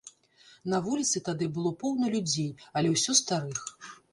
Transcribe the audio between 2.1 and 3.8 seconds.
людзей, але ўсё старых.